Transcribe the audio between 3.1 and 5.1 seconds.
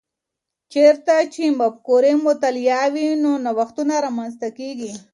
نو نوښتونه رامنځته کیږي؟